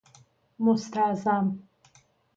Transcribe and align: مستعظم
مستعظم 0.59 1.57